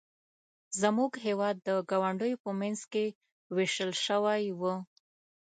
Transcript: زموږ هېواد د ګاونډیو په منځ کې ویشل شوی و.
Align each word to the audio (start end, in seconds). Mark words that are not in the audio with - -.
زموږ 0.81 1.11
هېواد 1.25 1.55
د 1.67 1.69
ګاونډیو 1.89 2.41
په 2.43 2.51
منځ 2.59 2.79
کې 2.91 3.05
ویشل 3.55 3.91
شوی 4.05 4.43
و. 4.59 4.61